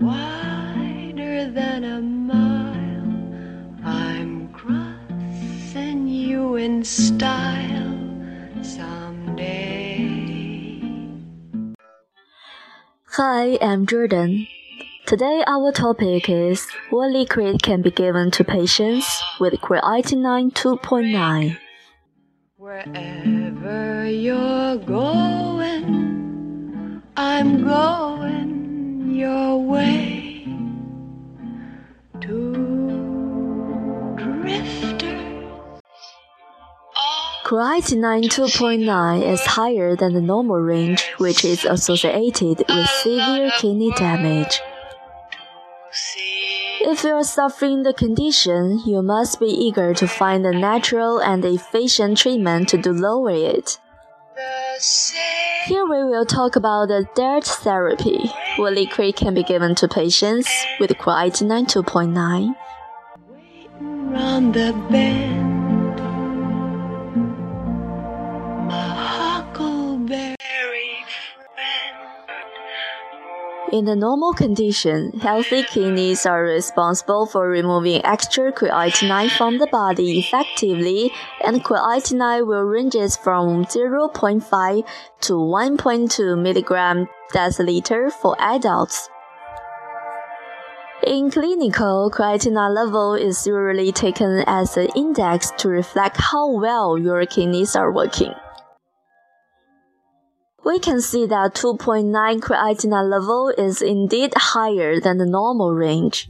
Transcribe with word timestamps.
wider 0.00 1.50
than 1.50 1.84
a 1.84 2.00
mile. 2.00 3.84
I'm 3.84 4.48
crossing 4.52 6.08
you 6.08 6.56
in 6.56 6.82
style 6.84 7.98
someday. 8.62 10.00
Hi, 13.12 13.58
I'm 13.60 13.86
Jordan. 13.86 14.46
Today, 15.06 15.44
our 15.46 15.72
topic 15.72 16.28
is 16.30 16.66
what 16.90 17.10
liquid 17.10 17.62
can 17.62 17.82
be 17.82 17.90
given 17.90 18.30
to 18.32 18.44
patients 18.44 19.22
with 19.40 19.54
creatinine 19.54 20.52
2.9. 20.52 21.58
Wherever 22.56 24.08
you're 24.08 24.76
going, 24.76 25.72
I'm 27.16 27.64
going 27.64 28.19
your 29.20 29.58
way. 29.60 30.46
Two 32.22 32.54
drifters. 34.16 35.52
Creatinine 37.44 38.30
2.9 38.32 39.22
is 39.22 39.40
higher 39.44 39.94
than 39.94 40.14
the 40.14 40.22
normal 40.22 40.56
range, 40.56 41.12
which 41.18 41.44
is 41.44 41.66
associated 41.66 42.64
with 42.66 42.88
severe 42.88 43.50
kidney 43.58 43.92
damage. 43.92 44.62
If 46.82 47.04
you 47.04 47.10
are 47.10 47.24
suffering 47.24 47.82
the 47.82 47.92
condition, 47.92 48.80
you 48.86 49.02
must 49.02 49.38
be 49.38 49.48
eager 49.48 49.92
to 49.92 50.08
find 50.08 50.46
a 50.46 50.58
natural 50.58 51.18
and 51.18 51.44
efficient 51.44 52.16
treatment 52.16 52.70
to 52.70 52.90
lower 52.90 53.32
it. 53.32 53.78
Here 55.70 55.86
we 55.86 56.02
will 56.02 56.26
talk 56.26 56.56
about 56.56 56.88
the 56.88 57.06
DART 57.14 57.44
therapy, 57.44 58.28
what 58.56 58.72
liquid 58.72 59.14
can 59.14 59.34
be 59.34 59.44
given 59.44 59.76
to 59.76 59.86
patients 59.86 60.50
with 60.80 60.90
creatinine 60.90 61.68
2.9. 61.68 62.56
Waiting 63.28 64.10
round 64.10 64.52
the. 64.52 65.39
In 73.72 73.84
the 73.84 73.94
normal 73.94 74.32
condition, 74.32 75.12
healthy 75.20 75.62
kidneys 75.62 76.26
are 76.26 76.42
responsible 76.42 77.24
for 77.26 77.48
removing 77.48 78.04
extra 78.04 78.50
creatinine 78.50 79.30
from 79.30 79.58
the 79.58 79.68
body 79.68 80.18
effectively, 80.18 81.12
and 81.44 81.62
creatinine 81.62 82.48
will 82.48 82.64
ranges 82.64 83.16
from 83.16 83.64
0.5 83.66 84.88
to 85.20 85.32
1.2 85.34 86.42
milligram 86.42 87.06
deciliter 87.32 88.10
for 88.10 88.34
adults. 88.40 89.08
In 91.06 91.30
clinical, 91.30 92.10
creatinine 92.10 92.74
level 92.74 93.14
is 93.14 93.46
usually 93.46 93.92
taken 93.92 94.42
as 94.48 94.76
an 94.76 94.88
index 94.96 95.52
to 95.58 95.68
reflect 95.68 96.16
how 96.16 96.50
well 96.50 96.98
your 96.98 97.24
kidneys 97.24 97.76
are 97.76 97.92
working. 97.92 98.34
We 100.70 100.78
can 100.78 101.00
see 101.00 101.26
that 101.26 101.56
2.9 101.56 102.14
creatinine 102.38 103.10
level 103.10 103.48
is 103.48 103.82
indeed 103.82 104.32
higher 104.36 105.00
than 105.00 105.18
the 105.18 105.26
normal 105.26 105.74
range. 105.74 106.28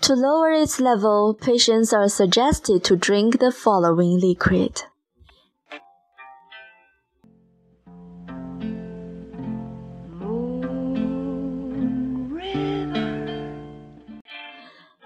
To 0.00 0.14
lower 0.14 0.50
its 0.50 0.80
level, 0.80 1.34
patients 1.34 1.92
are 1.92 2.08
suggested 2.08 2.82
to 2.84 2.96
drink 2.96 3.40
the 3.40 3.52
following 3.52 4.18
liquid. 4.18 4.84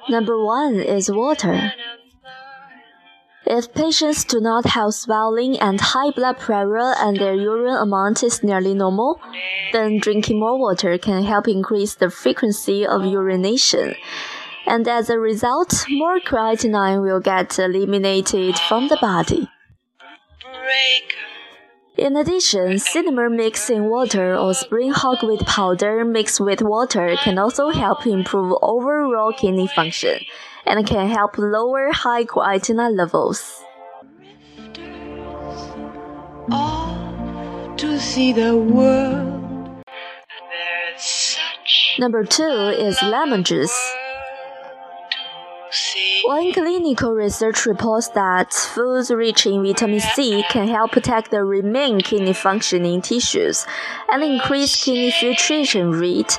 Number 0.09 0.39
one 0.41 0.79
is 0.79 1.11
water. 1.11 1.73
If 3.57 3.73
patients 3.73 4.25
do 4.25 4.41
not 4.41 4.65
have 4.67 4.95
swelling 4.95 5.61
and 5.61 5.81
high 5.81 6.11
blood 6.11 6.41
pressure 6.41 6.93
and 6.99 7.17
their 7.17 7.37
urine 7.37 7.77
amount 7.77 8.25
is 8.25 8.43
nearly 8.43 8.75
normal, 8.75 9.21
then 9.73 10.01
drinking 10.01 10.41
more 10.41 10.59
water 10.59 10.99
can 10.99 11.23
help 11.23 11.47
increase 11.47 11.95
the 11.95 12.11
frequency 12.11 12.85
of 12.85 13.05
urination. 13.05 13.95
And 14.67 14.89
as 14.89 15.09
a 15.09 15.21
result, 15.21 15.87
more 15.89 16.19
creatinine 16.19 17.01
will 17.01 17.21
get 17.21 17.57
eliminated 17.57 18.59
from 18.59 18.89
the 18.89 18.99
body. 19.01 19.49
In 21.97 22.17
addition, 22.17 22.81
cinnamon 22.81 23.37
mixed 23.37 23.71
in 23.71 23.89
water 23.89 24.35
or 24.35 24.53
spring 24.53 24.93
hogweed 24.93 25.47
powder 25.47 26.05
mixed 26.05 26.41
with 26.41 26.61
water 26.61 27.15
can 27.23 27.39
also 27.39 27.71
help 27.71 28.05
improve 28.05 28.59
overall 28.63 29.33
kidney 29.33 29.69
function 29.69 30.19
and 30.67 30.87
can 30.87 31.09
help 31.09 31.39
lower 31.39 31.91
high 31.93 32.25
creatinine 32.25 32.97
levels. 32.97 33.63
Number 41.99 42.25
two 42.25 42.73
is 42.79 43.03
lemon 43.03 43.45
juice. 43.45 43.95
One 46.25 46.53
clinical 46.53 47.13
research 47.13 47.67
reports 47.67 48.09
that 48.09 48.53
foods 48.53 49.11
rich 49.11 49.45
in 49.47 49.63
vitamin 49.63 50.01
C 50.01 50.43
can 50.49 50.69
help 50.69 50.93
protect 50.93 51.31
the 51.31 51.45
remaining 51.45 52.01
kidney 52.01 52.33
functioning 52.33 53.03
tissues 53.03 53.67
and 54.11 54.23
increase 54.23 54.83
kidney 54.83 55.11
filtration 55.11 55.91
rate. 55.91 56.39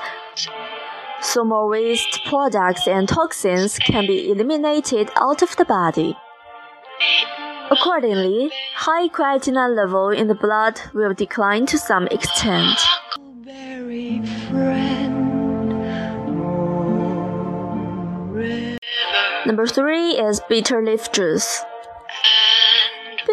So 1.25 1.44
more 1.44 1.68
waste 1.68 2.24
products 2.25 2.88
and 2.88 3.09
toxins 3.09 3.80
can 3.80 4.06
be 4.06 4.30
eliminated 4.30 5.09
out 5.18 5.41
of 5.41 5.56
the 5.58 5.66
body. 5.66 6.16
Accordingly, 7.72 8.52
high 8.75 9.09
creatinine 9.09 9.75
level 9.75 10.09
in 10.09 10.28
the 10.28 10.35
blood 10.35 10.80
will 10.94 11.14
decline 11.14 11.66
to 11.66 11.78
some 11.80 12.08
extent. 12.08 12.78
Number 19.46 19.66
three 19.66 20.12
is 20.12 20.40
bitter 20.47 20.81
leaf 20.84 21.12
juice. 21.12 21.66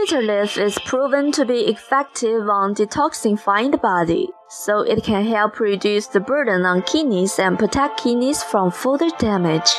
Bitter 0.03 0.21
leaf 0.21 0.59
is 0.59 0.77
proven 0.85 1.31
to 1.31 1.45
be 1.45 1.61
effective 1.71 2.49
on 2.49 2.75
detoxifying 2.75 3.71
the 3.71 3.79
body, 3.79 4.29
so 4.49 4.81
it 4.81 5.05
can 5.05 5.25
help 5.25 5.61
reduce 5.61 6.09
the 6.09 6.19
burden 6.19 6.67
on 6.67 6.83
kidneys 6.83 7.39
and 7.39 7.57
protect 7.57 8.01
kidneys 8.03 8.43
from 8.43 8.73
further 8.73 9.11
damage. 9.21 9.71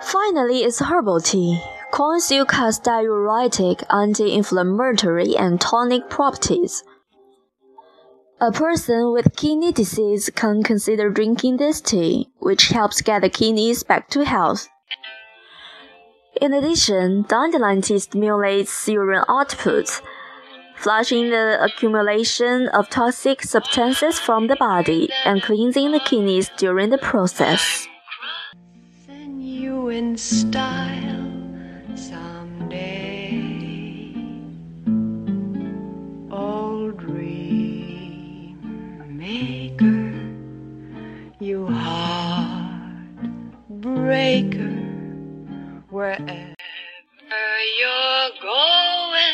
Finally, 0.00 0.64
is 0.64 0.78
herbal 0.78 1.20
tea. 1.20 1.60
Corn 1.90 2.20
silk 2.20 2.52
has 2.52 2.78
diuretic, 2.78 3.82
anti-inflammatory, 3.90 5.36
and 5.36 5.60
tonic 5.60 6.08
properties. 6.08 6.82
A 8.38 8.52
person 8.52 9.12
with 9.12 9.34
kidney 9.34 9.72
disease 9.72 10.28
can 10.28 10.62
consider 10.62 11.08
drinking 11.08 11.56
this 11.56 11.80
tea, 11.80 12.28
which 12.38 12.68
helps 12.68 13.00
get 13.00 13.22
the 13.22 13.30
kidneys 13.30 13.82
back 13.82 14.10
to 14.10 14.26
health. 14.26 14.68
In 16.42 16.52
addition, 16.52 17.22
dandelion 17.22 17.80
tea 17.80 17.98
stimulates 17.98 18.86
urine 18.88 19.24
output, 19.26 20.02
flushing 20.76 21.30
the 21.30 21.58
accumulation 21.64 22.68
of 22.68 22.90
toxic 22.90 23.42
substances 23.42 24.18
from 24.18 24.48
the 24.48 24.56
body 24.56 25.08
and 25.24 25.42
cleansing 25.42 25.92
the 25.92 26.00
kidneys 26.00 26.50
during 26.58 26.90
the 26.90 26.98
process. 26.98 27.88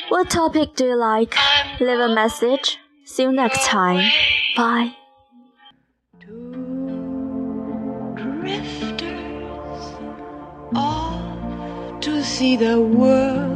What 0.09 0.31
topic 0.31 0.75
do 0.75 0.87
you 0.87 0.97
like? 0.97 1.35
Leave 1.81 1.99
a 1.99 2.15
message. 2.15 2.79
See 3.05 3.23
you 3.23 3.33
next 3.33 3.65
time. 3.67 4.11
Bye. 4.57 4.95
Drifters 8.15 9.95
off 10.75 12.01
to 12.01 12.23
see 12.23 12.57
the 12.57 12.81
world. 12.81 13.52